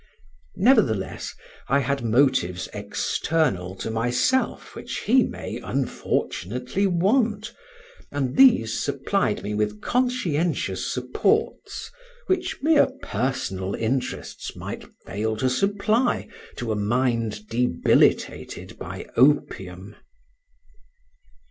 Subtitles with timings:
[0.55, 1.35] Nevertheless,
[1.67, 7.53] I had motives external to myself which he may unfortunately want,
[8.11, 11.91] and these supplied me with conscientious supports
[12.25, 19.95] which mere personal interests might fail to supply to a mind debilitated by opium.